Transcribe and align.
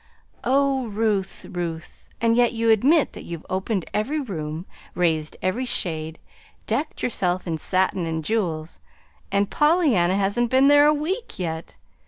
"Oh, 0.43 0.87
Ruth, 0.87 1.45
Ruth! 1.47 2.07
and 2.19 2.35
yet 2.35 2.53
you 2.53 2.71
admit 2.71 3.13
that 3.13 3.21
you've 3.21 3.45
opened 3.51 3.85
every 3.93 4.19
room, 4.19 4.65
raised 4.95 5.37
every 5.43 5.65
shade, 5.65 6.17
decked 6.65 7.03
yourself 7.03 7.45
in 7.45 7.59
satin 7.59 8.07
and 8.07 8.25
jewels 8.25 8.79
and 9.31 9.51
Pollyanna 9.51 10.15
hasn't 10.17 10.49
been 10.49 10.69
there 10.69 10.87
a 10.87 10.91
week 10.91 11.37
yet. 11.37 11.75